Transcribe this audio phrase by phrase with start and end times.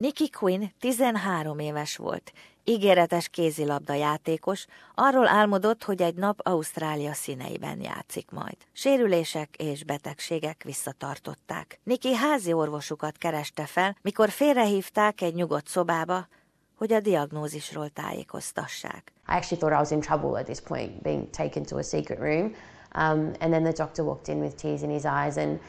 [0.00, 2.32] Nikki Quinn 13 éves volt,
[2.64, 8.56] ígéretes kézilabda játékos, arról álmodott, hogy egy nap Ausztrália színeiben játszik majd.
[8.72, 11.80] Sérülések és betegségek visszatartották.
[11.82, 16.28] Niki házi orvosukat kereste fel, mikor félrehívták egy nyugodt szobába,
[16.76, 19.12] hogy a diagnózisról tájékoztassák.
[19.28, 22.18] I actually thought I was in trouble at this point, being taken to a secret
[22.18, 22.54] room.
[22.94, 25.60] Um, and then the doctor walked in with tears in his eyes and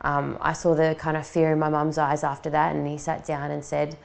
[0.00, 2.98] um, I saw the kind of fear in my mum's eyes after that and he
[2.98, 3.96] sat down and said,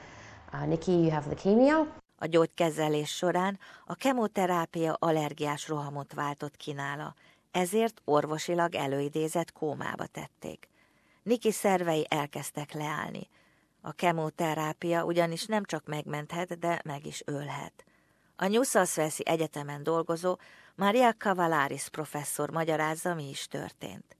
[0.52, 1.86] uh, Nikki, you have leukemia.
[2.18, 7.14] A gyógykezelés során a kemoterápia allergiás rohamot váltott ki nála,
[7.50, 10.68] ezért orvosilag előidézett kómába tették.
[11.22, 13.28] Niki szervei elkezdtek leállni.
[13.80, 17.84] A kemoterápia ugyanis nem csak megmenthet, de meg is ölhet.
[18.36, 20.38] A New South Wales Egyetemen dolgozó
[20.74, 24.16] Maria Cavalaris professzor magyarázza, mi is történt.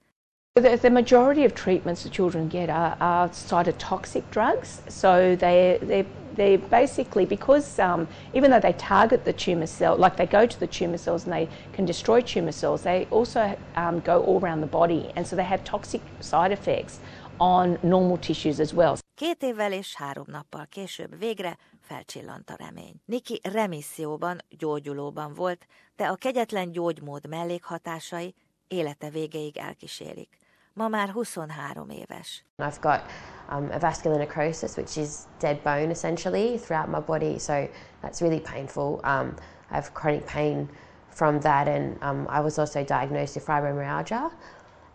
[0.56, 4.82] The, the, majority of treatments that children get are, are cytotoxic drugs.
[4.88, 10.16] So they, they're, they're basically, because um, even though they target the tumour cell, like
[10.16, 13.98] they go to the tumour cells and they can destroy tumour cells, they also um,
[13.98, 15.10] go all around the body.
[15.16, 17.00] And so they have toxic side effects
[17.41, 18.97] on normal tissues as well.
[19.14, 22.94] Két évvel és három nappal később végre felcsillant a remény.
[23.05, 25.66] Niki remisszióban, gyógyulóban volt,
[25.97, 28.34] de a kegyetlen gyógymód mellékhatásai
[28.69, 30.42] élete végéig elkísérik.
[30.77, 32.42] Ma már 23 éves.
[32.58, 33.03] I've got
[33.48, 37.69] um, a vascular necrosis, which is dead bone essentially throughout my body, so
[38.00, 39.00] that's really painful.
[39.05, 39.36] Um,
[39.70, 40.69] I have chronic pain
[41.11, 44.33] from that, and um, I was also diagnosed with fibromyalgia.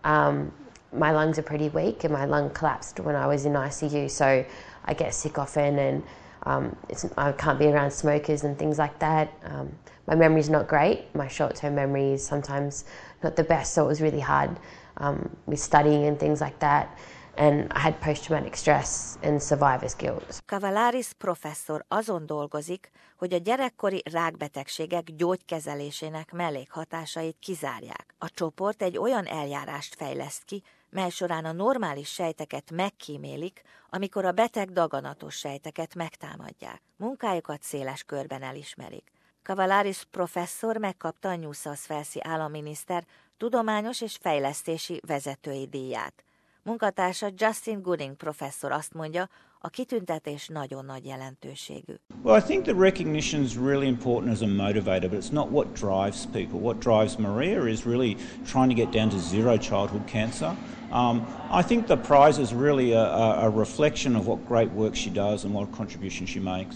[0.04, 0.52] Um,
[0.92, 4.44] my lungs are pretty weak, and my lung collapsed when I was in ICU, so
[4.84, 6.04] I get sick often, and
[6.44, 6.76] um,
[7.18, 9.32] I can't be around smokers and things like that.
[9.44, 9.72] Um,
[10.08, 11.14] my memory's not great.
[11.14, 12.86] My short-term memory is sometimes
[13.24, 14.58] not the best, so it was really hard
[14.98, 16.98] um, with studying and things like that.
[17.40, 20.42] And I had post-traumatic stress and survivor's guilt.
[20.46, 28.14] Cavalaris professzor azon dolgozik, hogy a gyerekkori rákbetegségek gyógykezelésének mellékhatásait kizárják.
[28.18, 34.32] A csoport egy olyan eljárást fejleszt ki, mely során a normális sejteket megkímélik, amikor a
[34.32, 36.82] beteg daganatos sejteket megtámadják.
[36.98, 39.12] Munkájukat széles körben elismerik.
[39.44, 43.06] Cavalaris professzor megkapta a New South Wales-i államminiszter
[43.38, 46.24] tudományos és fejlesztési vezetői díját.
[46.70, 51.94] Munkatársa Justin Gooding professzor azt mondja, a kitüntetés nagyon nagy jelentőségű.
[52.24, 55.74] Well, I think the recognition is really important as a motivator, but it's not what
[55.74, 56.60] drives people.
[56.60, 58.16] What drives Maria is really
[58.46, 60.56] trying to get down to zero childhood cancer.
[60.92, 61.26] Um,
[61.60, 65.44] I think the prize is really a, a reflection of what great work she does
[65.44, 66.76] and what contribution she makes.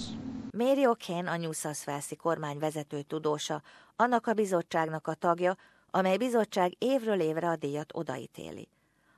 [0.51, 3.61] Mary O'Kane, a New South Wales kormány vezető tudósa,
[3.95, 5.55] annak a bizottságnak a tagja,
[5.91, 8.67] amely bizottság évről évre a díjat odaítéli.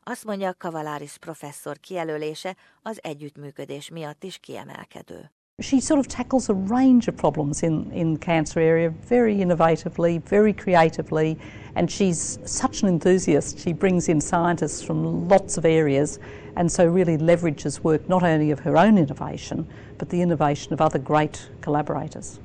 [0.07, 5.31] Azt mondja, Cavalaris professzor kijelölése az együttműködés miatt is kiemelkedő.
[5.63, 10.53] She sort of tackles a range of problems in, in cancer area very innovatively, very
[10.53, 11.37] creatively,
[11.73, 13.59] and she's such an enthusiast.
[13.59, 16.19] She brings in scientists from lots of areas
[16.55, 19.65] and so really leverages work not only of her own innovation,
[19.97, 22.39] but the innovation of other great collaborators.